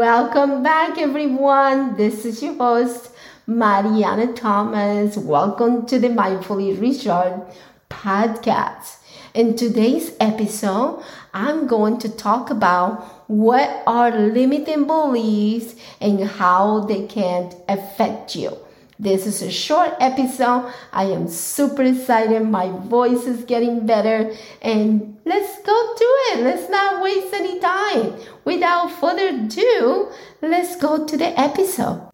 Welcome 0.00 0.62
back, 0.62 0.96
everyone. 0.96 1.94
This 1.94 2.24
is 2.24 2.42
your 2.42 2.54
host, 2.54 3.10
Mariana 3.46 4.32
Thomas. 4.32 5.18
Welcome 5.18 5.84
to 5.88 5.98
the 5.98 6.08
Mindfully 6.08 6.80
Recharged 6.80 7.42
podcast. 7.90 8.96
In 9.34 9.56
today's 9.56 10.16
episode, 10.18 11.04
I'm 11.34 11.66
going 11.66 11.98
to 11.98 12.08
talk 12.08 12.48
about 12.48 13.28
what 13.28 13.82
are 13.86 14.10
limiting 14.10 14.86
beliefs 14.86 15.74
and 16.00 16.24
how 16.24 16.80
they 16.86 17.06
can 17.06 17.52
affect 17.68 18.34
you. 18.34 18.56
This 19.00 19.24
is 19.24 19.40
a 19.40 19.50
short 19.50 19.94
episode. 19.98 20.70
I 20.92 21.04
am 21.04 21.26
super 21.26 21.82
excited. 21.82 22.42
My 22.42 22.68
voice 22.68 23.24
is 23.24 23.44
getting 23.44 23.86
better. 23.86 24.30
And 24.60 25.16
let's 25.24 25.56
go 25.62 25.94
to 25.96 26.04
it. 26.04 26.40
Let's 26.44 26.68
not 26.68 27.02
waste 27.02 27.32
any 27.32 27.58
time. 27.60 28.20
Without 28.44 28.90
further 28.90 29.28
ado, 29.28 30.10
let's 30.42 30.76
go 30.76 31.06
to 31.06 31.16
the 31.16 31.28
episode. 31.40 32.10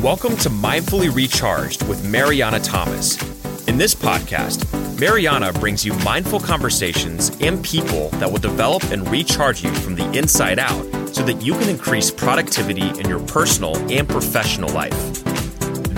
Welcome 0.00 0.36
to 0.36 0.50
Mindfully 0.50 1.12
Recharged 1.12 1.82
with 1.88 2.08
Mariana 2.08 2.60
Thomas. 2.60 3.20
In 3.66 3.76
this 3.76 3.92
podcast, 3.92 4.70
Mariana 5.00 5.52
brings 5.54 5.84
you 5.84 5.94
mindful 6.04 6.38
conversations 6.38 7.36
and 7.40 7.60
people 7.64 8.08
that 8.20 8.30
will 8.30 8.38
develop 8.38 8.84
and 8.92 9.08
recharge 9.08 9.64
you 9.64 9.74
from 9.74 9.96
the 9.96 10.08
inside 10.16 10.60
out 10.60 11.03
so 11.14 11.22
that 11.22 11.40
you 11.40 11.52
can 11.52 11.68
increase 11.68 12.10
productivity 12.10 12.88
in 12.98 13.08
your 13.08 13.20
personal 13.20 13.76
and 13.88 14.08
professional 14.08 14.68
life. 14.70 15.22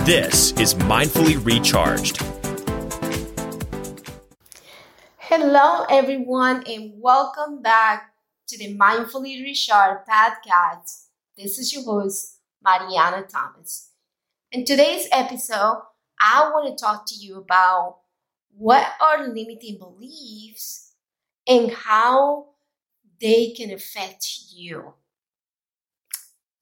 This 0.04 0.52
is 0.60 0.74
Mindfully 0.74 1.42
Recharged. 1.42 2.20
Hello, 5.16 5.86
everyone, 5.88 6.64
and 6.66 6.92
welcome 6.96 7.62
back 7.62 8.12
to 8.48 8.58
the 8.58 8.76
Mindfully 8.76 9.42
Recharged 9.42 10.06
podcast. 10.06 11.06
This 11.38 11.58
is 11.58 11.72
your 11.72 11.84
host, 11.84 12.36
Mariana 12.62 13.22
Thomas. 13.26 13.92
In 14.52 14.66
today's 14.66 15.08
episode, 15.10 15.80
I 16.20 16.50
want 16.52 16.76
to 16.76 16.84
talk 16.84 17.06
to 17.06 17.14
you 17.14 17.38
about 17.38 18.00
what 18.54 18.86
are 19.00 19.26
limiting 19.26 19.78
beliefs 19.78 20.92
and 21.48 21.70
how 21.70 22.48
they 23.18 23.52
can 23.56 23.70
affect 23.70 24.26
you. 24.54 24.92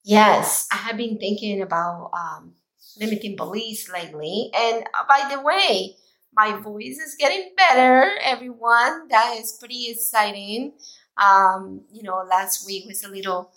Yes, 0.04 0.66
I 0.70 0.76
have 0.76 0.96
been 0.96 1.18
thinking 1.18 1.62
about 1.62 2.10
um, 2.12 2.54
limiting 3.00 3.36
beliefs 3.36 3.88
lately. 3.88 4.50
And 4.54 4.84
uh, 4.98 5.04
by 5.08 5.34
the 5.34 5.40
way, 5.42 5.96
my 6.34 6.56
voice 6.60 6.98
is 6.98 7.16
getting 7.18 7.52
better, 7.56 8.10
everyone. 8.22 9.08
That 9.08 9.36
is 9.38 9.56
pretty 9.58 9.90
exciting. 9.90 10.74
Um, 11.16 11.82
you 11.92 12.02
know, 12.02 12.22
last 12.28 12.66
week 12.66 12.86
was 12.86 13.02
a 13.04 13.08
little 13.08 13.52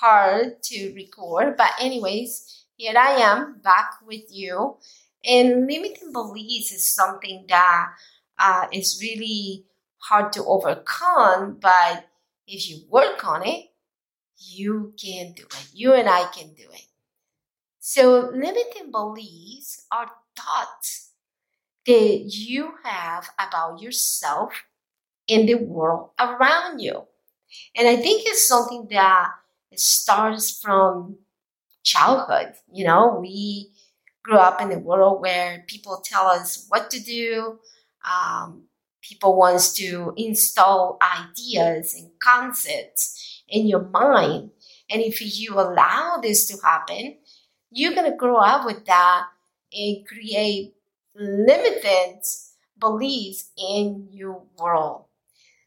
hard 0.00 0.62
to 0.64 0.92
record, 0.94 1.56
but 1.56 1.70
anyways, 1.80 2.64
here 2.76 2.94
I 2.98 3.12
am 3.12 3.60
back 3.62 3.92
with 4.06 4.24
you. 4.30 4.76
And 5.24 5.66
limiting 5.66 6.12
beliefs 6.12 6.72
is 6.72 6.92
something 6.94 7.46
that 7.48 7.92
uh, 8.38 8.66
is 8.72 8.98
really 9.00 9.64
hard 9.98 10.32
to 10.34 10.44
overcome, 10.44 11.58
but 11.60 12.06
if 12.46 12.68
you 12.68 12.82
work 12.88 13.26
on 13.26 13.46
it, 13.46 13.66
you 14.38 14.94
can 15.02 15.32
do 15.32 15.44
it. 15.44 15.68
You 15.74 15.94
and 15.94 16.08
I 16.08 16.24
can 16.26 16.54
do 16.54 16.64
it. 16.72 16.86
So, 17.80 18.30
limiting 18.34 18.90
beliefs 18.90 19.86
are 19.90 20.10
thoughts 20.36 21.12
that 21.86 22.24
you 22.26 22.74
have 22.84 23.30
about 23.38 23.80
yourself 23.82 24.64
and 25.28 25.48
the 25.48 25.56
world 25.56 26.10
around 26.18 26.80
you. 26.80 27.04
And 27.76 27.88
I 27.88 27.96
think 27.96 28.22
it's 28.26 28.46
something 28.46 28.88
that 28.90 29.32
starts 29.76 30.60
from 30.60 31.18
childhood. 31.82 32.54
You 32.72 32.84
know, 32.86 33.18
we 33.20 33.72
grew 34.22 34.38
up 34.38 34.60
in 34.60 34.72
a 34.72 34.78
world 34.78 35.20
where 35.22 35.64
people 35.68 36.02
tell 36.04 36.26
us 36.26 36.66
what 36.68 36.90
to 36.90 37.00
do. 37.00 37.58
Um, 38.04 38.64
people 39.02 39.36
wants 39.36 39.72
to 39.74 40.12
install 40.16 40.98
ideas 41.00 41.94
and 41.94 42.10
concepts 42.22 43.37
in 43.48 43.66
your 43.66 43.84
mind. 43.84 44.50
And 44.90 45.02
if 45.02 45.20
you 45.20 45.54
allow 45.54 46.18
this 46.22 46.46
to 46.48 46.58
happen, 46.64 47.16
you're 47.70 47.94
going 47.94 48.10
to 48.10 48.16
grow 48.16 48.36
up 48.36 48.64
with 48.64 48.84
that 48.86 49.26
and 49.72 50.06
create 50.06 50.74
limited 51.14 52.20
beliefs 52.78 53.50
in 53.58 54.08
your 54.12 54.42
world. 54.58 55.04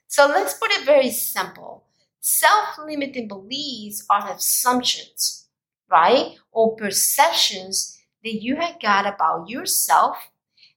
So 0.07 0.27
let's 0.27 0.53
put 0.53 0.71
it 0.71 0.85
very 0.85 1.11
simple. 1.11 1.85
Self 2.19 2.77
limiting 2.85 3.27
beliefs 3.27 4.05
are 4.09 4.29
assumptions, 4.31 5.47
right? 5.89 6.35
Or 6.51 6.75
perceptions 6.75 7.99
that 8.23 8.41
you 8.41 8.57
have 8.57 8.79
got 8.79 9.07
about 9.07 9.49
yourself 9.49 10.17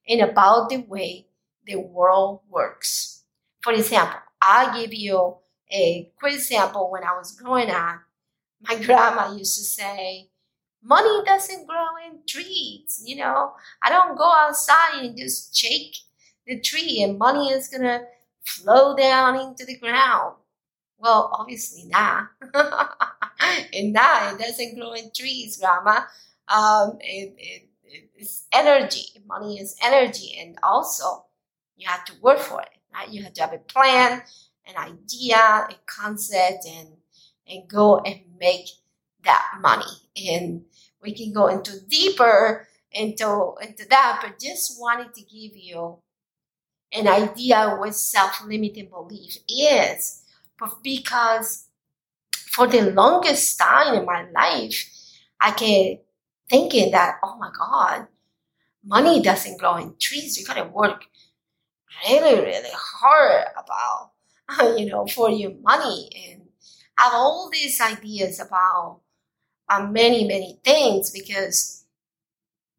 and 0.07 0.21
about 0.21 0.69
the 0.69 0.77
way 0.77 1.27
the 1.65 1.77
world 1.79 2.41
works. 2.49 3.23
For 3.61 3.73
example, 3.73 4.19
I'll 4.41 4.79
give 4.79 4.93
you 4.93 5.37
a 5.71 6.11
quick 6.17 6.35
example 6.35 6.91
when 6.91 7.03
I 7.03 7.17
was 7.17 7.31
growing 7.31 7.69
up, 7.69 8.01
my 8.61 8.75
grandma 8.83 9.33
used 9.35 9.57
to 9.57 9.63
say, 9.63 10.29
money 10.83 11.23
doesn't 11.25 11.67
grow 11.67 11.87
in 12.07 12.19
trees. 12.27 13.01
You 13.05 13.17
know, 13.17 13.53
I 13.81 13.89
don't 13.89 14.17
go 14.17 14.31
outside 14.31 14.99
and 15.03 15.17
just 15.17 15.55
shake 15.55 15.95
the 16.45 16.59
tree 16.59 17.01
and 17.01 17.17
money 17.17 17.49
is 17.49 17.69
to 17.69 18.03
flow 18.43 18.95
down 18.95 19.39
into 19.39 19.65
the 19.65 19.77
ground. 19.77 20.35
Well, 20.97 21.29
obviously 21.33 21.89
not. 21.89 22.29
and 23.73 23.93
now 23.93 24.33
it 24.33 24.39
doesn't 24.39 24.75
grow 24.79 24.93
in 24.93 25.11
trees, 25.15 25.57
grandma. 25.57 26.01
Um, 26.47 26.97
it, 27.01 27.35
it, 27.37 27.69
it's 28.15 28.45
energy. 28.53 29.05
Money 29.27 29.59
is 29.59 29.75
energy. 29.83 30.37
And 30.39 30.57
also, 30.63 31.25
you 31.75 31.87
have 31.87 32.05
to 32.05 32.13
work 32.21 32.39
for 32.39 32.61
it. 32.61 32.69
Right? 32.93 33.09
You 33.09 33.23
have 33.23 33.33
to 33.33 33.41
have 33.41 33.53
a 33.53 33.57
plan 33.57 34.21
an 34.67 34.77
idea, 34.77 35.37
a 35.37 35.75
concept, 35.85 36.65
and 36.67 36.89
and 37.47 37.67
go 37.67 37.99
and 37.99 38.21
make 38.39 38.67
that 39.23 39.43
money. 39.61 39.85
And 40.29 40.65
we 41.01 41.13
can 41.13 41.33
go 41.33 41.47
into 41.47 41.79
deeper 41.87 42.67
into 42.91 43.53
into 43.61 43.85
that, 43.89 44.19
but 44.23 44.39
just 44.39 44.79
wanted 44.79 45.13
to 45.13 45.21
give 45.21 45.55
you 45.55 45.99
an 46.93 47.07
idea 47.07 47.75
what 47.77 47.93
self-limiting 47.93 48.89
belief 48.89 49.37
is. 49.49 50.23
But 50.57 50.81
because 50.81 51.67
for 52.51 52.67
the 52.67 52.91
longest 52.91 53.59
time 53.59 53.95
in 53.95 54.05
my 54.05 54.25
life, 54.31 54.85
I 55.41 55.51
kept 55.51 56.05
thinking 56.49 56.91
that, 56.91 57.15
oh 57.21 57.37
my 57.37 57.51
God, 57.57 58.07
money 58.83 59.21
doesn't 59.21 59.59
grow 59.59 59.75
in 59.75 59.95
trees. 59.99 60.39
You 60.39 60.45
gotta 60.45 60.63
work 60.63 61.03
really, 62.07 62.39
really 62.39 62.69
hard 62.73 63.45
about 63.57 64.11
you 64.77 64.85
know, 64.85 65.07
for 65.07 65.29
your 65.29 65.53
money 65.61 66.09
and 66.27 66.41
have 66.97 67.13
all 67.13 67.49
these 67.51 67.79
ideas 67.81 68.39
about 68.39 69.01
uh, 69.69 69.85
many, 69.85 70.27
many 70.27 70.59
things 70.63 71.11
because 71.11 71.85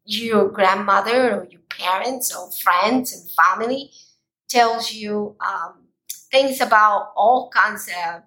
your 0.05 0.49
grandmother 0.49 1.41
or 1.41 1.47
your 1.49 1.61
parents 1.69 2.35
or 2.35 2.49
friends 2.51 3.13
and 3.13 3.29
family 3.31 3.91
tells 4.47 4.93
you 4.93 5.35
um, 5.45 5.83
things 6.31 6.61
about 6.61 7.11
all 7.15 7.49
kinds 7.49 7.89
of 8.05 8.23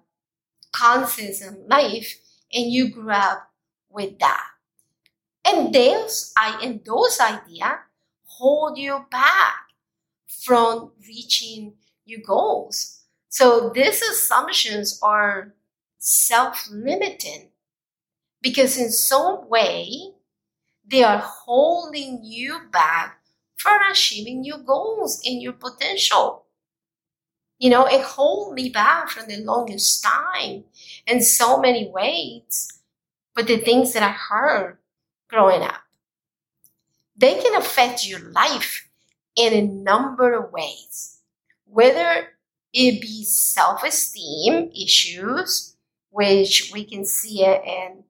concepts 0.71 1.41
in 1.41 1.67
life 1.67 2.19
and 2.53 2.71
you 2.71 2.89
grew 2.89 3.11
up 3.11 3.49
with 3.89 4.19
that. 4.19 4.45
And 5.43 5.73
those, 5.73 6.31
I, 6.37 6.59
and 6.63 6.85
those 6.85 7.19
ideas 7.19 7.79
hold 8.25 8.77
you 8.77 9.05
back 9.09 9.55
from 10.27 10.91
reaching 11.07 11.73
your 12.05 12.21
goals 12.25 13.00
so 13.31 13.69
these 13.73 14.01
assumptions 14.01 14.99
are 15.01 15.53
self-limiting 15.99 17.47
because 18.41 18.77
in 18.77 18.91
some 18.91 19.47
way 19.47 20.11
they 20.85 21.01
are 21.01 21.19
holding 21.19 22.19
you 22.23 22.59
back 22.73 23.21
from 23.55 23.79
achieving 23.89 24.43
your 24.43 24.57
goals 24.57 25.21
and 25.25 25.41
your 25.41 25.53
potential. 25.53 26.43
You 27.57 27.69
know, 27.69 27.85
it 27.85 28.01
hold 28.01 28.53
me 28.53 28.67
back 28.67 29.07
from 29.09 29.29
the 29.29 29.37
longest 29.37 30.03
time 30.03 30.65
in 31.07 31.21
so 31.21 31.57
many 31.57 31.89
ways. 31.89 32.81
But 33.33 33.47
the 33.47 33.59
things 33.59 33.93
that 33.93 34.03
I 34.03 34.11
heard 34.11 34.77
growing 35.29 35.61
up, 35.61 35.83
they 37.15 37.35
can 37.41 37.55
affect 37.55 38.05
your 38.05 38.19
life 38.31 38.89
in 39.37 39.53
a 39.53 39.61
number 39.61 40.33
of 40.33 40.51
ways. 40.51 41.19
Whether 41.63 42.27
it 42.73 43.01
be 43.01 43.23
self-esteem 43.23 44.71
issues, 44.75 45.75
which 46.09 46.71
we 46.73 46.85
can 46.85 47.05
see 47.05 47.43
it 47.43 47.61
in 47.65 48.03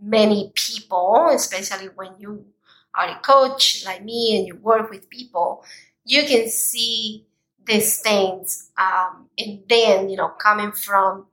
many 0.00 0.52
people, 0.54 1.28
especially 1.32 1.88
when 1.88 2.12
you 2.18 2.46
are 2.94 3.08
a 3.08 3.20
coach 3.20 3.84
like 3.84 4.04
me 4.04 4.38
and 4.38 4.46
you 4.46 4.56
work 4.56 4.90
with 4.90 5.10
people, 5.10 5.64
you 6.04 6.24
can 6.24 6.48
see 6.48 7.26
these 7.66 8.00
things 8.00 8.70
um, 8.78 9.28
and 9.38 9.62
then 9.68 10.08
you 10.08 10.16
know 10.16 10.28
coming 10.28 10.72
from 10.72 11.26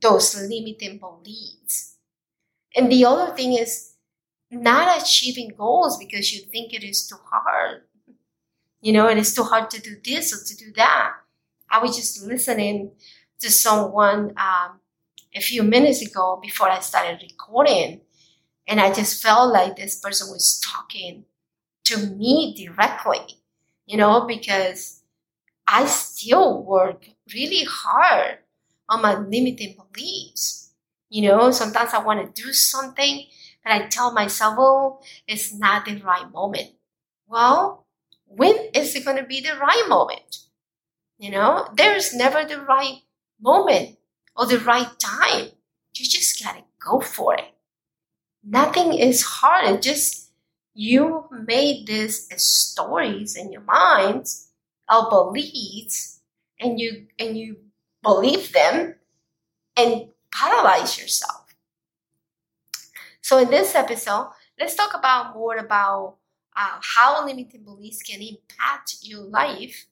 those 0.00 0.34
limiting 0.34 0.98
beliefs. 0.98 1.96
And 2.76 2.90
the 2.90 3.04
other 3.04 3.34
thing 3.34 3.54
is 3.54 3.94
not 4.50 5.02
achieving 5.02 5.50
goals 5.56 5.98
because 5.98 6.32
you 6.34 6.40
think 6.42 6.74
it 6.74 6.84
is 6.84 7.06
too 7.08 7.18
hard. 7.24 7.84
You 8.82 8.92
know, 8.92 9.08
it 9.08 9.18
is 9.18 9.34
too 9.34 9.44
hard 9.44 9.70
to 9.70 9.80
do 9.80 9.96
this 10.04 10.32
or 10.32 10.44
to 10.44 10.56
do 10.56 10.72
that. 10.76 11.14
I 11.72 11.80
was 11.80 11.96
just 11.96 12.22
listening 12.24 12.92
to 13.40 13.50
someone 13.50 14.34
um, 14.36 14.80
a 15.34 15.40
few 15.40 15.64
minutes 15.64 16.02
ago 16.02 16.38
before 16.42 16.70
I 16.70 16.80
started 16.80 17.22
recording, 17.22 18.02
and 18.68 18.80
I 18.80 18.92
just 18.92 19.22
felt 19.22 19.52
like 19.52 19.76
this 19.76 20.00
person 20.00 20.28
was 20.30 20.60
talking 20.64 21.24
to 21.84 21.98
me 21.98 22.54
directly, 22.56 23.40
you 23.86 23.96
know, 23.96 24.26
because 24.26 25.02
I 25.66 25.86
still 25.86 26.62
work 26.64 27.06
really 27.34 27.64
hard 27.64 28.38
on 28.88 29.02
my 29.02 29.14
limiting 29.16 29.76
beliefs. 29.92 30.72
You 31.10 31.28
know, 31.28 31.50
sometimes 31.50 31.94
I 31.94 31.98
want 31.98 32.34
to 32.34 32.42
do 32.42 32.52
something, 32.52 33.26
but 33.64 33.72
I 33.72 33.86
tell 33.88 34.12
myself, 34.12 34.56
oh, 34.58 35.00
it's 35.28 35.54
not 35.54 35.84
the 35.86 36.00
right 36.02 36.30
moment. 36.32 36.70
Well, 37.28 37.86
when 38.26 38.56
is 38.74 38.94
it 38.96 39.04
going 39.04 39.18
to 39.18 39.24
be 39.24 39.40
the 39.40 39.56
right 39.56 39.86
moment? 39.88 40.38
You 41.22 41.30
know, 41.30 41.68
there's 41.76 42.12
never 42.12 42.44
the 42.44 42.58
right 42.58 42.96
moment 43.40 43.96
or 44.34 44.44
the 44.44 44.58
right 44.58 44.90
time. 44.98 45.50
You 45.94 46.04
just 46.04 46.42
got 46.42 46.56
to 46.56 46.64
go 46.84 46.98
for 46.98 47.34
it. 47.34 47.54
Nothing 48.42 48.92
is 48.92 49.22
hard. 49.22 49.66
It 49.66 49.82
just 49.82 50.32
you 50.74 51.26
made 51.46 51.86
these 51.86 52.26
stories 52.42 53.36
in 53.36 53.52
your 53.52 53.62
minds 53.62 54.48
of 54.88 55.10
beliefs 55.10 56.18
and 56.58 56.80
you 56.80 57.06
and 57.20 57.38
you 57.38 57.58
believe 58.02 58.52
them 58.52 58.96
and 59.76 60.08
paralyze 60.32 60.98
yourself. 60.98 61.54
So 63.20 63.38
in 63.38 63.48
this 63.48 63.76
episode, 63.76 64.32
let's 64.58 64.74
talk 64.74 64.92
about 64.92 65.36
more 65.36 65.56
about 65.56 66.16
uh, 66.56 66.80
how 66.82 67.24
limiting 67.24 67.62
beliefs 67.62 68.02
can 68.02 68.20
impact 68.20 68.96
your 69.02 69.22
life 69.22 69.86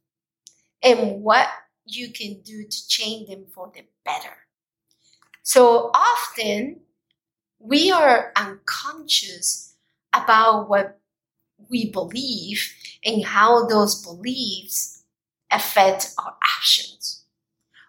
and 0.82 1.22
what 1.22 1.48
you 1.84 2.12
can 2.12 2.40
do 2.42 2.64
to 2.64 2.88
change 2.88 3.28
them 3.28 3.46
for 3.54 3.70
the 3.74 3.82
better. 4.04 4.36
So 5.42 5.90
often 5.94 6.80
we 7.58 7.90
are 7.90 8.32
unconscious 8.36 9.74
about 10.12 10.68
what 10.68 10.98
we 11.68 11.90
believe 11.90 12.72
and 13.04 13.24
how 13.24 13.66
those 13.66 14.02
beliefs 14.04 15.04
affect 15.50 16.14
our 16.18 16.36
actions. 16.42 17.24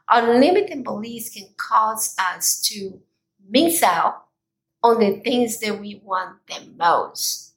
Our 0.09 0.37
limiting 0.39 0.83
beliefs 0.83 1.29
can 1.29 1.47
cause 1.55 2.15
us 2.19 2.59
to 2.63 2.99
miss 3.49 3.81
out 3.81 4.25
on 4.83 4.99
the 4.99 5.21
things 5.21 5.59
that 5.59 5.79
we 5.79 6.01
want 6.03 6.37
the 6.47 6.67
most. 6.77 7.53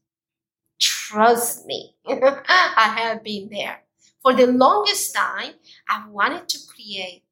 Trust 0.78 1.66
me, 1.66 1.96
I 2.06 2.94
have 2.98 3.24
been 3.24 3.48
there. 3.50 3.83
For 4.24 4.34
the 4.34 4.46
longest 4.48 5.14
time, 5.14 5.54
I 5.88 6.08
wanted 6.08 6.48
to 6.48 6.58
create 6.66 7.24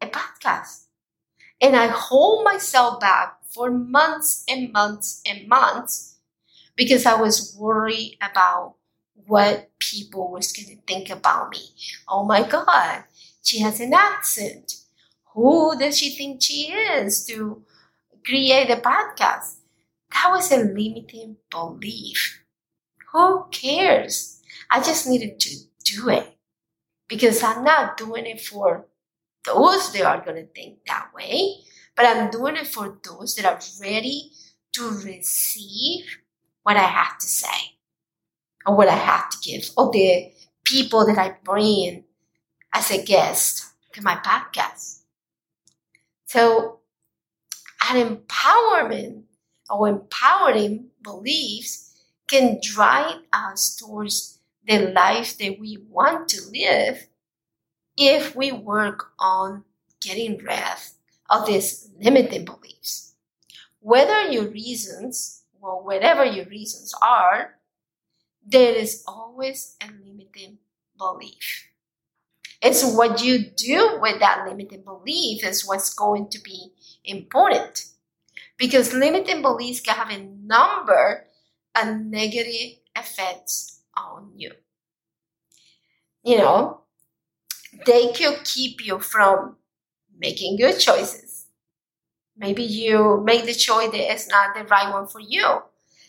a 0.00 0.08
podcast. 0.08 0.86
And 1.60 1.76
I 1.76 1.88
hold 1.88 2.44
myself 2.44 3.00
back 3.00 3.38
for 3.44 3.70
months 3.70 4.44
and 4.48 4.72
months 4.72 5.22
and 5.26 5.48
months 5.48 6.18
because 6.76 7.06
I 7.06 7.14
was 7.20 7.56
worried 7.58 8.18
about 8.20 8.76
what 9.26 9.70
people 9.78 10.30
was 10.32 10.52
going 10.52 10.68
to 10.68 10.82
think 10.86 11.10
about 11.10 11.50
me. 11.50 11.70
Oh 12.08 12.24
my 12.24 12.42
God, 12.48 13.04
she 13.42 13.60
has 13.60 13.80
an 13.80 13.94
accent. 13.94 14.74
Who 15.34 15.78
does 15.78 15.98
she 15.98 16.10
think 16.16 16.42
she 16.42 16.72
is 16.72 17.24
to 17.26 17.62
create 18.24 18.70
a 18.70 18.76
podcast? 18.76 19.56
That 20.12 20.30
was 20.30 20.50
a 20.52 20.58
limiting 20.58 21.36
belief. 21.50 22.42
Who 23.12 23.46
cares? 23.50 24.42
I 24.70 24.82
just 24.82 25.06
needed 25.06 25.40
to 25.40 25.67
do 25.94 26.08
it 26.08 26.36
because 27.08 27.42
I'm 27.42 27.64
not 27.64 27.96
doing 27.96 28.26
it 28.26 28.40
for 28.40 28.86
those 29.44 29.92
that 29.92 30.02
are 30.02 30.24
going 30.24 30.36
to 30.36 30.52
think 30.52 30.84
that 30.86 31.08
way, 31.14 31.56
but 31.96 32.06
I'm 32.06 32.30
doing 32.30 32.56
it 32.56 32.66
for 32.66 32.98
those 33.02 33.34
that 33.36 33.44
are 33.44 33.60
ready 33.80 34.30
to 34.72 34.90
receive 35.04 36.04
what 36.62 36.76
I 36.76 36.82
have 36.84 37.18
to 37.18 37.26
say 37.26 37.76
or 38.66 38.76
what 38.76 38.88
I 38.88 38.94
have 38.94 39.30
to 39.30 39.38
give 39.42 39.70
or 39.76 39.90
the 39.90 40.32
people 40.64 41.06
that 41.06 41.18
I 41.18 41.36
bring 41.42 42.04
as 42.74 42.90
a 42.90 43.02
guest 43.02 43.64
to 43.94 44.02
my 44.02 44.16
podcast. 44.16 45.00
So 46.26 46.80
an 47.90 48.16
empowerment 48.16 49.22
or 49.70 49.88
empowering 49.88 50.90
beliefs 51.02 51.94
can 52.28 52.60
drive 52.62 53.16
us 53.32 53.76
towards 53.76 54.37
the 54.68 54.90
life 54.90 55.38
that 55.38 55.58
we 55.58 55.78
want 55.88 56.28
to 56.28 56.42
live 56.52 57.08
if 57.96 58.36
we 58.36 58.52
work 58.52 59.12
on 59.18 59.64
getting 60.00 60.36
rid 60.38 60.62
of 61.30 61.46
these 61.46 61.90
limiting 61.98 62.44
beliefs. 62.44 63.14
Whether 63.80 64.30
your 64.30 64.48
reasons, 64.48 65.44
or 65.60 65.82
whatever 65.82 66.24
your 66.24 66.44
reasons 66.46 66.94
are, 67.02 67.54
there 68.46 68.74
is 68.74 69.02
always 69.08 69.76
a 69.82 69.86
limiting 69.86 70.58
belief. 70.98 71.68
It's 72.60 72.84
what 72.84 73.22
you 73.22 73.50
do 73.56 73.98
with 74.02 74.20
that 74.20 74.46
limiting 74.46 74.82
belief 74.82 75.44
is 75.44 75.66
what's 75.66 75.94
going 75.94 76.28
to 76.30 76.40
be 76.42 76.72
important. 77.04 77.86
Because 78.58 78.92
limiting 78.92 79.40
beliefs 79.40 79.80
can 79.80 79.94
have 79.94 80.10
a 80.10 80.24
number 80.24 81.24
of 81.74 81.96
negative 82.00 82.78
effects 82.96 83.77
on 83.98 84.32
you. 84.36 84.52
You 86.22 86.38
know, 86.38 86.82
they 87.86 88.12
could 88.12 88.44
keep 88.44 88.84
you 88.84 88.98
from 88.98 89.56
making 90.18 90.56
good 90.56 90.78
choices. 90.78 91.46
Maybe 92.36 92.62
you 92.62 93.22
make 93.24 93.44
the 93.46 93.54
choice 93.54 93.90
that 93.90 94.12
is 94.12 94.28
not 94.28 94.54
the 94.54 94.64
right 94.64 94.92
one 94.92 95.06
for 95.08 95.20
you. 95.20 95.62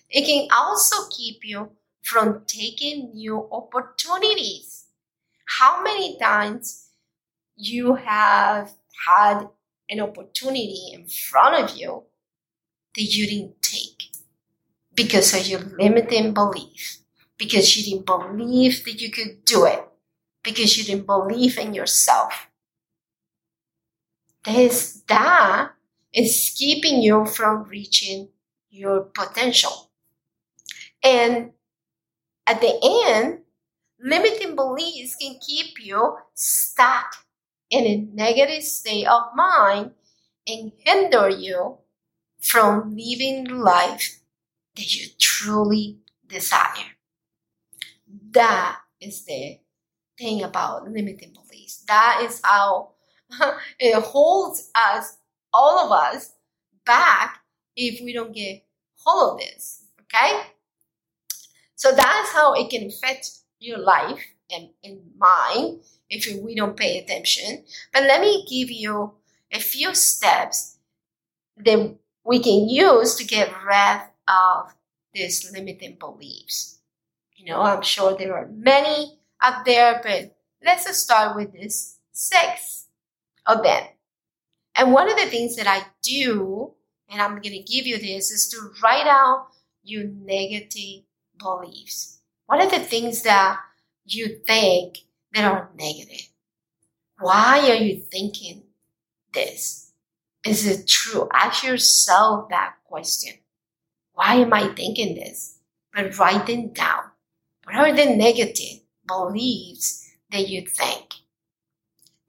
It 0.09 0.25
can 0.25 0.47
also 0.51 1.07
keep 1.09 1.39
you 1.43 1.71
from 2.03 2.43
taking 2.47 3.11
new 3.13 3.47
opportunities. 3.51 4.85
How 5.59 5.83
many 5.83 6.17
times 6.19 6.89
you 7.55 7.95
have 7.95 8.71
had 9.07 9.49
an 9.89 9.99
opportunity 10.01 10.91
in 10.93 11.07
front 11.07 11.63
of 11.63 11.77
you 11.77 12.03
that 12.95 13.03
you 13.03 13.27
didn't 13.27 13.61
take 13.61 14.03
because 14.95 15.33
of 15.33 15.47
your 15.47 15.61
limiting 15.61 16.33
belief, 16.33 16.99
because 17.39 17.75
you 17.75 17.83
didn't 17.83 18.05
believe 18.05 18.83
that 18.85 19.01
you 19.01 19.09
could 19.09 19.43
do 19.45 19.65
it, 19.65 19.83
because 20.43 20.77
you 20.77 20.83
didn't 20.83 21.07
believe 21.07 21.57
in 21.57 21.73
yourself. 21.73 22.47
This 24.45 25.01
that 25.07 25.71
is 26.13 26.53
keeping 26.55 27.01
you 27.01 27.25
from 27.25 27.63
reaching 27.63 28.29
your 28.69 29.01
potential. 29.01 29.89
And 31.03 31.51
at 32.45 32.61
the 32.61 32.79
end, 33.07 33.39
limiting 34.01 34.55
beliefs 34.55 35.15
can 35.15 35.39
keep 35.39 35.79
you 35.79 36.17
stuck 36.33 37.15
in 37.69 37.85
a 37.85 38.07
negative 38.13 38.63
state 38.63 39.07
of 39.07 39.35
mind 39.35 39.91
and 40.47 40.71
hinder 40.77 41.29
you 41.29 41.77
from 42.41 42.95
living 42.95 43.43
the 43.43 43.53
life 43.53 44.19
that 44.75 44.95
you 44.95 45.07
truly 45.19 45.99
desire. 46.27 46.98
That 48.31 48.77
is 49.01 49.25
the 49.25 49.59
thing 50.17 50.43
about 50.43 50.89
limiting 50.89 51.33
beliefs. 51.33 51.83
That 51.87 52.21
is 52.23 52.41
how 52.43 52.91
it 53.79 54.03
holds 54.03 54.69
us, 54.75 55.17
all 55.53 55.85
of 55.85 55.91
us, 55.91 56.33
back 56.85 57.39
if 57.75 58.03
we 58.03 58.13
don't 58.13 58.33
get 58.33 58.63
hold 58.97 59.33
of 59.33 59.39
this. 59.39 59.85
Okay? 60.01 60.41
So 61.75 61.91
that's 61.91 62.33
how 62.33 62.53
it 62.53 62.69
can 62.69 62.87
affect 62.87 63.29
your 63.59 63.77
life 63.77 64.19
and, 64.51 64.69
and 64.83 64.99
mine 65.17 65.79
if 66.09 66.27
we 66.43 66.55
don't 66.55 66.75
pay 66.75 66.97
attention. 66.97 67.63
But 67.93 68.03
let 68.03 68.21
me 68.21 68.45
give 68.49 68.69
you 68.69 69.13
a 69.51 69.59
few 69.59 69.95
steps 69.95 70.77
that 71.57 71.95
we 72.25 72.39
can 72.39 72.67
use 72.67 73.15
to 73.15 73.23
get 73.23 73.53
rid 73.65 74.01
of 74.27 74.73
these 75.13 75.51
limiting 75.51 75.97
beliefs. 75.99 76.78
You 77.39 77.45
know, 77.45 77.61
I'm 77.61 77.81
sure 77.81 78.17
there 78.17 78.35
are 78.35 78.49
many 78.51 79.17
out 79.41 79.63
there, 79.63 80.01
but 80.03 80.35
let's 80.63 80.93
start 80.97 81.37
with 81.37 81.53
this 81.53 81.97
six 82.11 82.87
of 83.45 83.63
them. 83.63 83.83
And 84.75 84.91
one 84.91 85.09
of 85.09 85.17
the 85.17 85.25
things 85.25 85.55
that 85.55 85.65
I 85.65 85.85
do, 86.03 86.73
and 87.09 87.21
I'm 87.21 87.41
going 87.41 87.55
to 87.55 87.59
give 87.63 87.87
you 87.87 87.97
this, 87.97 88.29
is 88.29 88.49
to 88.49 88.71
write 88.83 89.07
out 89.07 89.47
your 89.83 90.03
negative 90.03 91.03
beliefs? 91.37 92.19
What 92.45 92.59
are 92.59 92.69
the 92.69 92.85
things 92.85 93.21
that 93.21 93.57
you 94.03 94.39
think 94.45 94.97
that 95.33 95.45
are 95.45 95.69
negative? 95.77 96.27
Why 97.19 97.69
are 97.69 97.81
you 97.81 98.01
thinking 98.01 98.63
this? 99.33 99.93
Is 100.45 100.67
it 100.67 100.87
true? 100.87 101.29
Ask 101.33 101.63
yourself 101.63 102.49
that 102.49 102.75
question. 102.83 103.35
Why 104.13 104.35
am 104.35 104.53
I 104.53 104.73
thinking 104.73 105.15
this? 105.15 105.59
But 105.93 106.17
write 106.17 106.47
them 106.47 106.73
down. 106.73 107.08
What 107.69 107.77
are 107.91 107.95
the 107.95 108.15
negative 108.15 108.81
beliefs 109.07 110.15
that 110.31 110.49
you 110.49 110.65
think? 110.65 111.13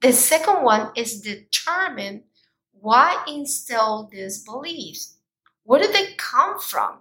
The 0.01 0.13
second 0.13 0.63
one 0.63 0.91
is 0.95 1.21
determine 1.21 2.25
why 2.73 3.23
instilled 3.27 4.11
these 4.11 4.43
beliefs. 4.43 5.17
Where 5.63 5.81
did 5.81 5.95
they 5.95 6.13
come 6.15 6.59
from? 6.59 6.99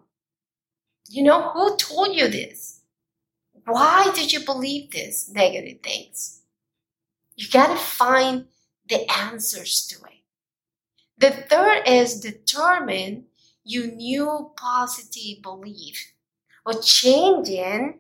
You 1.11 1.23
know, 1.25 1.51
who 1.51 1.77
told 1.77 2.17
you 2.17 2.29
this? 2.29 2.81
Why 3.67 4.11
did 4.15 4.33
you 4.33 4.41
believe 4.41 4.91
these 4.91 5.29
negative 5.31 5.83
things? 5.83 6.41
You 7.37 7.47
gotta 7.51 7.77
find 7.79 8.47
the 8.89 9.11
answers 9.13 9.87
to 9.89 9.97
it. 10.07 10.25
The 11.19 11.31
third 11.31 11.83
is 11.87 12.21
determine 12.21 13.27
your 13.65 13.89
new 13.89 14.53
positive 14.57 15.43
belief 15.43 16.15
or 16.65 16.81
changing 16.81 18.00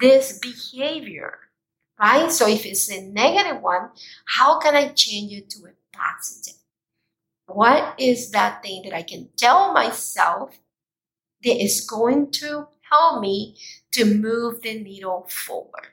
this 0.00 0.38
behavior, 0.38 1.38
right? 2.00 2.30
So 2.30 2.48
if 2.48 2.66
it's 2.66 2.90
a 2.90 3.02
negative 3.02 3.62
one, 3.62 3.90
how 4.26 4.58
can 4.58 4.74
I 4.74 4.88
change 4.88 5.32
it 5.32 5.50
to 5.50 5.66
a 5.66 5.96
positive? 5.96 6.54
What 7.46 7.94
is 7.98 8.30
that 8.32 8.62
thing 8.62 8.82
that 8.84 8.94
I 8.94 9.02
can 9.02 9.28
tell 9.36 9.72
myself 9.72 10.58
that 11.44 11.62
is 11.62 11.86
going 11.88 12.30
to 12.32 12.68
help 12.90 13.20
me 13.20 13.56
to 13.92 14.04
move 14.04 14.62
the 14.62 14.82
needle 14.82 15.28
forward? 15.30 15.88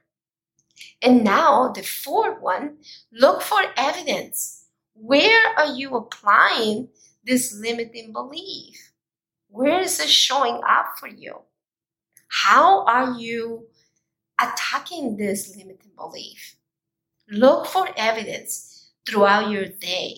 And 1.01 1.23
now 1.23 1.71
the 1.71 1.83
fourth 1.83 2.41
one, 2.41 2.77
look 3.11 3.41
for 3.41 3.61
evidence. 3.77 4.65
Where 4.93 5.53
are 5.57 5.73
you 5.73 5.95
applying 5.95 6.89
this 7.23 7.53
limiting 7.53 8.13
belief? 8.13 8.91
Where 9.49 9.81
is 9.81 9.99
it 9.99 10.09
showing 10.09 10.61
up 10.67 10.97
for 10.99 11.07
you? 11.07 11.41
How 12.27 12.85
are 12.85 13.11
you 13.19 13.67
attacking 14.43 15.17
this 15.17 15.55
limiting 15.55 15.91
belief? 15.95 16.55
Look 17.29 17.67
for 17.67 17.87
evidence 17.95 18.91
throughout 19.07 19.49
your 19.49 19.65
day. 19.65 20.15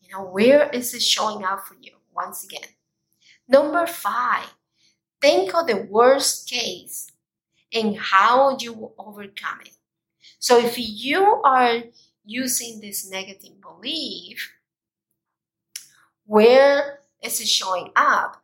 You 0.00 0.12
know, 0.12 0.24
where 0.24 0.68
is 0.70 0.94
it 0.94 1.02
showing 1.02 1.44
up 1.44 1.66
for 1.66 1.76
you? 1.80 1.92
Once 2.14 2.44
again. 2.44 2.68
Number 3.48 3.86
five, 3.86 4.54
think 5.20 5.54
of 5.54 5.66
the 5.66 5.86
worst 5.90 6.48
case 6.48 7.08
and 7.72 7.96
how 7.96 8.56
you 8.58 8.72
will 8.72 8.94
overcome 8.98 9.60
it. 9.64 9.76
So 10.38 10.58
if 10.58 10.74
you 10.78 11.40
are 11.44 11.82
using 12.24 12.80
this 12.80 13.10
negative 13.10 13.60
belief, 13.60 14.52
where 16.26 17.00
is 17.22 17.40
it 17.40 17.48
showing 17.48 17.90
up? 17.96 18.42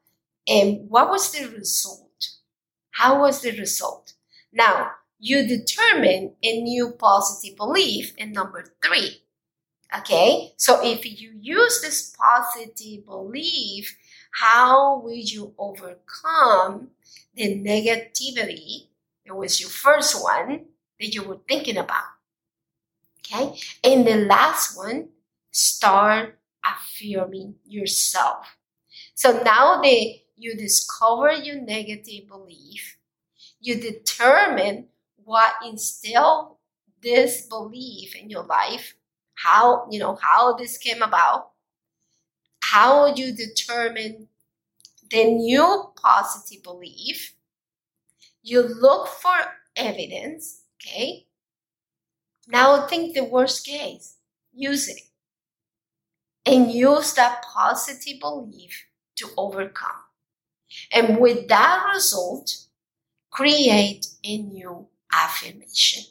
And 0.49 0.89
what 0.89 1.09
was 1.09 1.31
the 1.31 1.49
result? 1.49 2.29
How 2.91 3.21
was 3.21 3.43
the 3.43 3.53
result? 3.59 4.15
Now, 4.57 4.93
you 5.19 5.47
determine 5.47 6.35
a 6.43 6.63
new 6.63 6.91
positive 6.93 7.59
belief 7.59 8.15
in 8.17 8.33
number 8.33 8.65
three. 8.83 9.21
Okay, 9.95 10.55
so 10.57 10.81
if 10.83 11.05
you 11.05 11.33
use 11.39 11.83
this 11.83 12.15
positive 12.17 13.05
belief, 13.05 13.97
how 14.31 15.01
will 15.01 15.15
you 15.15 15.53
overcome 15.59 16.89
the 17.35 17.55
negativity? 17.55 18.89
It 19.27 19.37
was 19.37 19.61
your 19.61 19.69
first 19.71 20.23
one 20.23 20.65
that 21.01 21.15
you 21.15 21.23
were 21.23 21.41
thinking 21.47 21.77
about. 21.77 22.17
Okay, 23.21 23.59
and 23.85 24.07
the 24.07 24.17
last 24.17 24.75
one, 24.77 25.09
start 25.51 26.39
affirming 26.65 27.57
yourself. 27.67 28.57
So 29.15 29.43
now 29.43 29.83
that 29.83 30.15
you 30.37 30.57
discover 30.57 31.33
your 31.33 31.61
negative 31.61 32.29
belief, 32.29 32.97
you 33.61 33.81
determine 33.81 34.87
what 35.25 35.55
instill 35.65 36.59
this 37.03 37.47
belief 37.47 38.15
in 38.15 38.31
your 38.31 38.45
life, 38.45 38.95
how 39.35 39.87
you 39.91 39.99
know 39.99 40.17
how 40.17 40.55
this 40.55 40.79
came 40.79 41.03
about, 41.03 41.51
how 42.63 43.15
you 43.15 43.35
determine 43.35 44.29
the 45.11 45.25
new 45.25 45.93
positive 46.01 46.63
belief. 46.63 47.35
You 48.43 48.63
look 48.63 49.09
for 49.09 49.37
evidence, 49.77 50.63
okay? 50.77 51.27
Now 52.49 52.87
think 52.87 53.15
the 53.15 53.25
worst 53.25 53.67
case. 53.67 54.17
Use 54.53 54.89
it. 54.89 55.01
And 56.45 56.71
use 56.71 57.13
that 57.15 57.43
positive 57.43 58.21
belief 58.21 58.87
to 59.17 59.29
overcome. 59.37 60.03
And 60.93 61.19
with 61.19 61.49
that 61.49 61.91
result, 61.93 62.66
create 63.37 64.07
a 64.25 64.39
new 64.39 64.87
affirmation. 65.13 66.03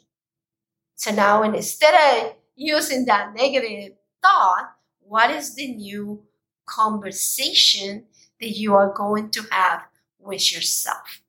So 0.94 1.10
now 1.10 1.42
instead 1.42 1.94
of 1.94 2.36
using 2.54 3.04
that 3.06 3.34
negative 3.34 3.94
thought, 4.22 4.76
what 5.00 5.30
is 5.32 5.56
the 5.56 5.74
new 5.74 6.22
conversation 6.66 8.04
that 8.40 8.50
you 8.50 8.74
are 8.74 8.94
going 8.94 9.30
to 9.30 9.42
have 9.50 9.82
with 10.20 10.54
yourself 10.54 11.20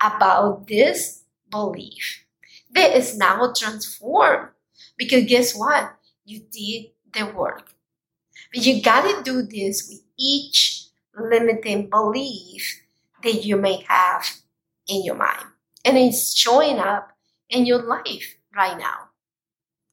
about 0.00 0.66
this 0.66 1.22
belief 1.48 2.24
that 2.72 2.96
is 2.96 3.16
now 3.16 3.52
transformed? 3.56 4.48
Because 4.98 5.24
guess 5.24 5.54
what? 5.54 5.94
You 6.24 6.40
did 6.50 6.86
the 7.12 7.32
work. 7.32 7.74
But 8.52 8.66
you 8.66 8.82
gotta 8.82 9.22
do 9.22 9.42
this 9.42 9.88
with 9.88 10.02
each 10.18 10.88
limiting 11.16 11.88
belief 11.88 12.80
that 13.22 13.44
you 13.44 13.56
may 13.56 13.84
have 13.88 14.26
in 14.86 15.04
your 15.04 15.16
mind. 15.16 15.46
And 15.84 15.98
it's 15.98 16.36
showing 16.36 16.78
up 16.78 17.10
in 17.50 17.66
your 17.66 17.82
life 17.82 18.36
right 18.54 18.78
now. 18.78 19.10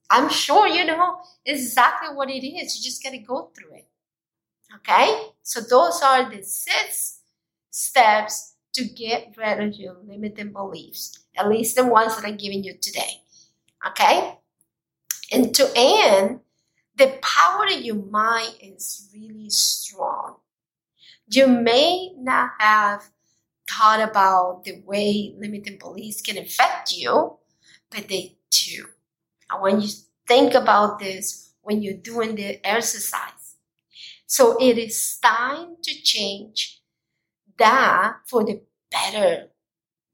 I'm 0.10 0.30
sure 0.30 0.68
you 0.68 0.86
know 0.86 1.20
exactly 1.46 2.16
what 2.16 2.30
it 2.30 2.46
is. 2.46 2.76
You 2.76 2.84
just 2.84 3.04
got 3.04 3.12
to 3.12 3.18
go 3.18 3.52
through 3.56 3.76
it. 3.78 3.88
Okay? 4.76 5.22
So 5.44 5.62
those 5.62 6.02
are 6.02 6.30
the 6.30 6.44
six 6.44 7.20
steps 7.70 8.56
to 8.74 8.86
get 8.86 9.34
rid 9.38 9.62
of 9.62 9.76
your 9.76 9.98
limiting 10.06 10.52
beliefs, 10.52 11.20
at 11.38 11.50
least 11.50 11.76
the 11.76 11.86
ones 11.86 12.16
that 12.16 12.26
I'm 12.26 12.38
giving 12.38 12.64
you 12.64 12.74
today. 12.82 13.22
Okay? 13.88 14.38
And 15.32 15.54
to 15.56 15.72
end, 15.76 16.42
the 16.96 17.18
power 17.22 17.66
of 17.66 17.82
your 17.82 17.96
mind 17.96 18.56
is 18.62 19.10
really 19.14 19.50
strong. 19.50 20.36
You 21.28 21.48
may 21.48 22.12
not 22.18 22.52
have 22.60 23.10
thought 23.72 24.02
about 24.02 24.64
the 24.64 24.82
way 24.86 25.34
limiting 25.38 25.78
beliefs 25.78 26.22
can 26.22 26.38
affect 26.38 26.92
you, 26.92 27.38
but 27.90 28.08
they 28.08 28.38
do. 28.50 28.86
And 29.50 29.62
when 29.62 29.82
you 29.82 29.90
think 30.28 30.54
about 30.54 31.00
this, 31.00 31.54
when 31.62 31.82
you're 31.82 31.94
doing 31.94 32.36
the 32.36 32.66
exercise, 32.66 33.56
so 34.26 34.58
it 34.62 34.78
is 34.78 35.18
time 35.22 35.76
to 35.84 35.94
change 36.02 36.82
that 37.58 38.18
for 38.28 38.44
the 38.44 38.62
better 38.90 39.50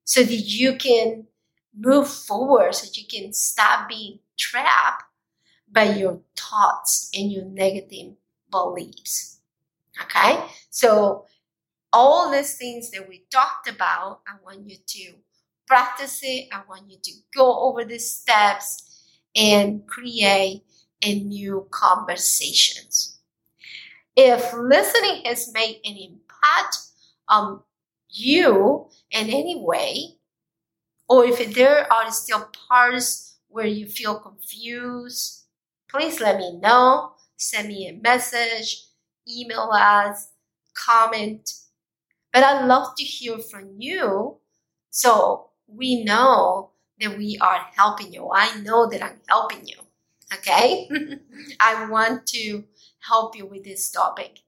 so 0.03 0.23
that 0.23 0.33
you 0.33 0.75
can 0.75 1.27
move 1.75 2.09
forward, 2.09 2.73
so 2.73 2.87
you 2.93 3.07
can 3.07 3.33
stop 3.33 3.87
being 3.87 4.19
trapped 4.37 5.03
by 5.71 5.83
your 5.83 6.21
thoughts 6.35 7.09
and 7.13 7.31
your 7.31 7.45
negative 7.45 8.13
beliefs. 8.49 9.39
Okay? 10.01 10.43
So 10.69 11.25
all 11.93 12.31
these 12.31 12.57
things 12.57 12.91
that 12.91 13.07
we 13.07 13.25
talked 13.31 13.69
about, 13.69 14.21
I 14.27 14.35
want 14.43 14.69
you 14.69 14.77
to 14.85 15.13
practice 15.65 16.21
it. 16.23 16.47
I 16.51 16.61
want 16.67 16.89
you 16.89 16.97
to 17.01 17.11
go 17.35 17.67
over 17.69 17.83
the 17.83 17.99
steps 17.99 19.03
and 19.35 19.85
create 19.87 20.63
a 21.01 21.19
new 21.19 21.67
conversations. 21.71 23.19
If 24.15 24.53
listening 24.53 25.23
has 25.25 25.53
made 25.53 25.79
an 25.85 25.95
impact 25.95 26.77
on 27.27 27.61
you 28.09 28.87
in 29.11 29.29
any 29.29 29.61
way, 29.61 30.15
or 31.07 31.25
if 31.25 31.53
there 31.53 31.91
are 31.91 32.11
still 32.11 32.49
parts 32.67 33.37
where 33.47 33.67
you 33.67 33.85
feel 33.85 34.19
confused, 34.19 35.45
please 35.87 36.19
let 36.19 36.37
me 36.37 36.57
know. 36.59 37.13
Send 37.37 37.67
me 37.67 37.87
a 37.87 37.93
message, 37.93 38.87
email 39.29 39.69
us, 39.71 40.29
comment, 40.73 41.49
but 42.33 42.43
I'd 42.43 42.65
love 42.65 42.95
to 42.97 43.03
hear 43.03 43.37
from 43.39 43.75
you 43.77 44.37
so 44.89 45.49
we 45.67 46.03
know 46.03 46.71
that 46.99 47.17
we 47.17 47.37
are 47.39 47.67
helping 47.75 48.13
you. 48.13 48.29
I 48.33 48.59
know 48.61 48.87
that 48.89 49.03
I'm 49.03 49.19
helping 49.27 49.67
you. 49.67 49.77
Okay? 50.33 50.89
I 51.59 51.89
want 51.89 52.25
to 52.27 52.63
help 52.99 53.35
you 53.35 53.45
with 53.45 53.63
this 53.63 53.89
topic. 53.91 54.39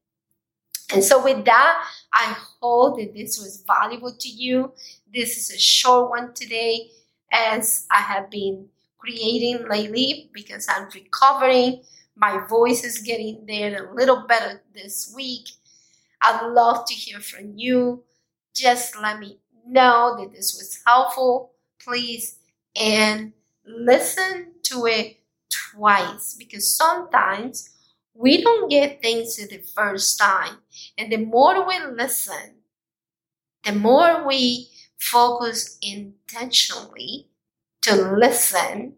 And 0.92 1.04
so, 1.04 1.24
with 1.24 1.46
that, 1.46 1.86
I 2.12 2.36
hope 2.62 2.98
that 2.98 3.14
this 3.14 3.38
was 3.38 3.64
valuable 3.68 4.16
to 4.20 4.28
you. 4.30 4.74
This 5.14 5.38
is 5.38 5.56
a 5.56 5.60
short 5.60 6.10
one 6.10 6.34
today, 6.34 6.90
as 7.32 7.86
I 7.92 8.02
have 8.02 8.32
been 8.32 8.70
creating 8.98 9.68
lately 9.70 10.30
because 10.34 10.68
I'm 10.70 10.90
recovering 10.94 11.84
My 12.16 12.46
voice 12.50 12.84
is 12.84 13.00
getting 13.00 13.46
there 13.48 13.92
a 13.92 13.96
little 13.96 14.26
better 14.28 14.62
this 14.74 15.14
week. 15.16 15.50
I'd 16.22 16.48
love 16.48 16.86
to 16.88 16.94
hear 16.94 17.20
from 17.20 17.54
you. 17.56 18.04
Just 18.56 19.00
let 19.00 19.20
me 19.20 19.40
know 19.66 20.16
that 20.20 20.34
this 20.34 20.56
was 20.56 20.80
helpful, 20.86 21.52
please, 21.80 22.38
and 22.76 23.34
listen 23.66 24.54
to 24.64 24.86
it 24.86 25.18
twice 25.50 26.36
because 26.38 26.70
sometimes 26.70 27.70
we 28.14 28.42
don't 28.42 28.70
get 28.70 29.02
things 29.02 29.38
the 29.38 29.64
first 29.76 30.20
time. 30.20 30.58
And 30.98 31.12
the 31.12 31.18
more 31.18 31.66
we 31.66 31.80
listen, 31.80 32.56
the 33.64 33.74
more 33.74 34.26
we 34.28 34.70
focus 34.98 35.78
intentionally 35.82 37.28
to 37.82 37.96
listen, 37.96 38.96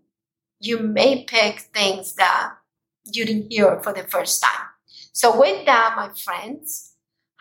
you 0.60 0.80
may 0.80 1.24
pick 1.26 1.60
things 1.74 2.14
that 2.16 2.54
you 3.06 3.26
didn't 3.26 3.52
hear 3.52 3.82
for 3.82 3.94
the 3.94 4.04
first 4.04 4.42
time. 4.42 4.68
So, 5.14 5.40
with 5.40 5.66
that, 5.66 5.96
my 5.98 6.10
friends, 6.10 6.91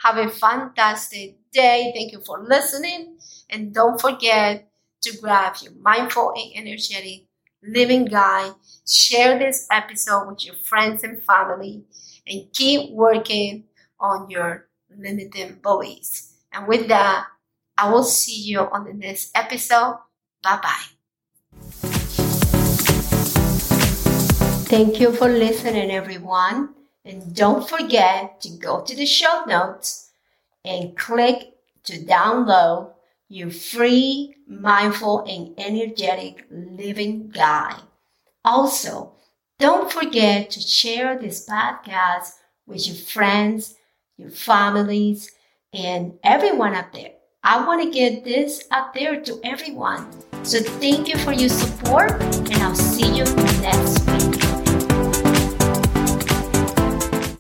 have 0.03 0.17
a 0.17 0.29
fantastic 0.29 1.37
day. 1.53 1.93
Thank 1.95 2.13
you 2.13 2.21
for 2.21 2.43
listening. 2.43 3.19
And 3.51 3.75
don't 3.75 4.01
forget 4.01 4.71
to 5.03 5.17
grab 5.19 5.57
your 5.63 5.73
mindful 5.81 6.33
and 6.35 6.53
energetic 6.55 7.27
living 7.63 8.07
guide. 8.07 8.53
Share 8.89 9.39
this 9.39 9.67
episode 9.71 10.29
with 10.29 10.45
your 10.47 10.57
friends 10.57 11.05
and 11.05 11.23
family 11.23 11.85
and 12.27 12.53
keep 12.53 12.93
working 12.93 13.65
on 13.99 14.31
your 14.31 14.69
limiting 14.97 15.59
beliefs. 15.63 16.35
And 16.53 16.67
with 16.67 16.89
that, 16.89 17.27
I 17.77 17.91
will 17.91 18.05
see 18.05 18.43
you 18.43 18.61
on 18.61 18.85
the 18.85 18.95
next 18.95 19.31
episode. 19.35 19.99
Bye 20.43 20.61
bye. 20.63 20.85
Thank 24.71 25.01
you 25.01 25.13
for 25.13 25.29
listening, 25.29 25.91
everyone. 25.91 26.80
And 27.05 27.35
don't 27.35 27.69
forget 27.69 28.41
to 28.43 28.51
go 28.51 28.83
to 28.83 28.95
the 28.95 29.07
show 29.07 29.45
notes 29.47 30.11
and 30.65 30.97
click 30.97 31.55
to 31.85 31.99
download 32.05 32.93
your 33.29 33.51
free, 33.51 34.35
mindful, 34.47 35.25
and 35.27 35.55
energetic 35.59 36.45
living 36.51 37.31
guide. 37.31 37.81
Also, 38.45 39.13
don't 39.59 39.93
forget 39.93 40.51
to 40.51 40.61
share 40.61 41.19
this 41.19 41.47
podcast 41.47 42.33
with 42.67 42.87
your 42.87 42.97
friends, 42.97 43.77
your 44.17 44.31
families, 44.31 45.31
and 45.73 46.15
everyone 46.23 46.75
up 46.75 46.93
there. 46.93 47.13
I 47.43 47.67
want 47.67 47.83
to 47.83 47.91
get 47.91 48.25
this 48.25 48.65
up 48.71 48.93
there 48.93 49.21
to 49.21 49.41
everyone. 49.45 50.11
So 50.43 50.61
thank 50.61 51.09
you 51.09 51.17
for 51.19 51.33
your 51.33 51.49
support, 51.49 52.13
and 52.13 52.55
I'll 52.55 52.75
see 52.75 53.17
you 53.17 53.25
next. 53.63 54.00